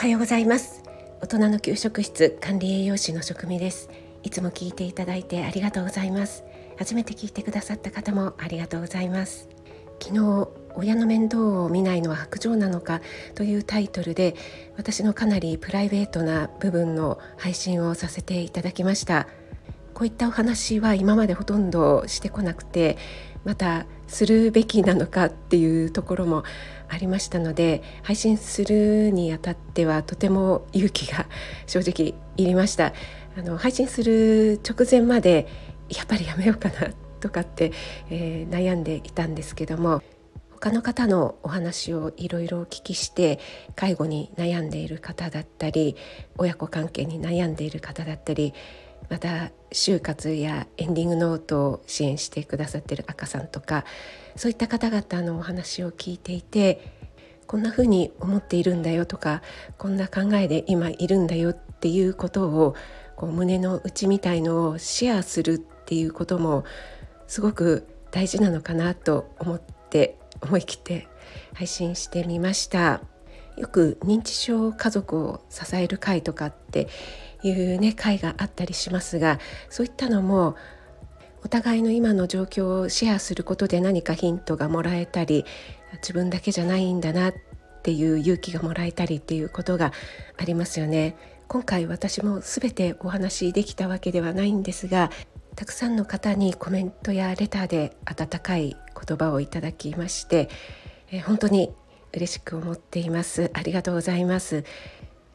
[0.00, 0.82] はようございます。
[1.20, 3.90] 大人の給食室管理栄養士の職味です。
[4.22, 6.42] いつも聞いていただいてありがとうございます。
[6.78, 9.50] 初めて聞いてくださった方もありがとうございます。
[10.02, 13.02] 昨日親の面倒を見ないのは白状なのか
[13.34, 14.36] というタイトルで
[14.78, 19.28] 私のかなりプライベートな部分の配信をさせていただきました。
[19.92, 22.96] こういったお話は今までほとんどしてこなくて
[23.44, 26.44] またするべきなのかっていうところも
[26.90, 31.26] ありましたので配信するにあたってはとても勇気が
[31.66, 32.92] 正直いりました。
[33.38, 35.46] あの配信する直前まで
[35.88, 37.72] やっぱりやめようかなとかって、
[38.10, 40.02] えー、悩んでいたんですけども
[40.50, 43.38] 他の方のお話をいろいろお聞きして
[43.76, 45.96] 介護に悩んでいる方だったり
[46.36, 48.52] 親子関係に悩んでいる方だったり
[49.08, 53.84] また就活やエンディングノートを支援してくださってる赤さんとか
[54.36, 56.98] そういった方々のお話を聞いていて
[57.46, 59.42] こんな風に思っているんだよとか
[59.78, 62.74] こんな考えで今いるんだよっていうことを
[63.16, 66.64] こう胸の内みたいのをシェアするっていうことも
[67.26, 71.08] すごく大事なのかなと思って思い切って
[71.54, 73.00] 配信してみました。
[73.56, 76.88] よく認知症家族を支える会とかって
[77.42, 79.38] いうね会があったりしますが
[79.68, 80.56] そういったのも
[81.42, 85.44] お互いの今の状況をシェアすることで何かヒントがもらえたり
[85.94, 87.34] 自分だけじゃないんだなっ
[87.82, 89.92] ていう勇気がもらえたりっていうことが
[90.36, 91.16] ありますよね。
[91.48, 95.10] 今回私も全てお話しできたわけではないんですが
[95.56, 100.48] たくさんの方にコメントやレターで温かい言葉をいただきまして、
[101.10, 101.72] え本当に
[102.12, 104.64] 嬉しく思っていますありがとうございます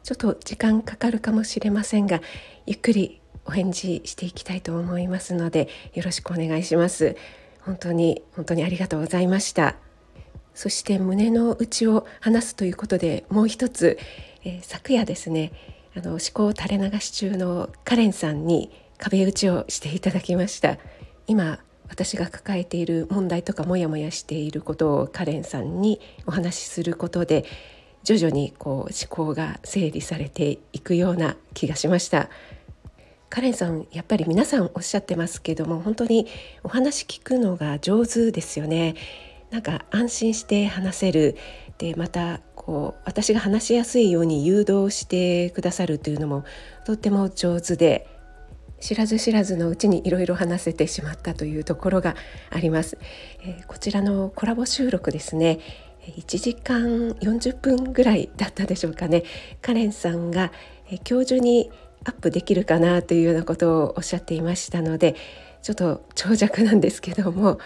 [0.06, 2.22] ちょっと時間かかるかもしれませんが
[2.64, 7.16] ゆっくりお返事していきたいと思いますのでよろしくお願いします。
[7.62, 9.74] 本当に本当にありがとうございました。
[10.54, 13.98] そして胸の内を話すということでもう一つ、
[14.44, 15.50] えー、昨夜ですね
[15.96, 20.78] あの思考垂れ流し中のカレンさんに壁打ちをしていただきました。
[21.26, 21.58] 今
[21.88, 27.44] 私が抱えている問題とかモヤモヤしていることをカレンさんにお話しすることで
[28.06, 32.30] 徐々にこう思考が整理されていくような気がしました。
[33.28, 36.28] カレンさんやっぱり皆さんおっしゃってますけども本当に
[36.62, 38.94] お話聞くのが上手ですよね。
[39.50, 41.36] なんか安心して話せる。
[41.78, 46.44] でまたこう私が話しやすいように誘導してくださるというのも
[46.84, 48.06] とっても上手で
[48.80, 52.14] 知らず知らずのうちにいろいろ話せてしまったというところが
[52.50, 52.98] あります、
[53.42, 55.58] えー、こちらのコラボ収録ですね。
[56.16, 59.24] 1時間40分ぐらいだったでしょうかね
[59.60, 60.52] カレンさんが
[61.08, 61.70] 今日中に
[62.04, 65.16] アップできるかなというようなことをおっしゃっていましたので
[65.62, 67.58] ちょっと長尺なんですけども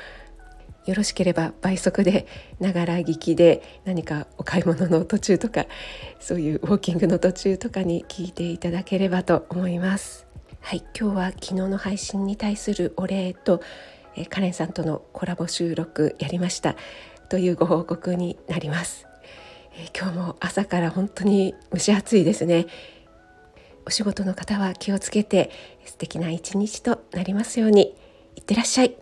[0.86, 2.26] よろしければ倍速で
[2.58, 5.66] ながら聞きで何かお買い物の途中とか
[6.18, 10.26] そういうウォーキングの途中とかに聞いていただければと思います。
[10.62, 13.62] はい、今日は昨日の配信に対するお礼と、
[14.14, 16.76] えカレンさんとのコラボ収録やりました
[17.30, 19.06] というご報告になります、
[19.74, 22.66] えー、今日も朝から本当に蒸し暑いですね。
[23.86, 25.50] お仕事の方は気をつけて
[25.86, 27.96] 素敵な一日となりますように。
[28.36, 28.96] いってらっしゃい。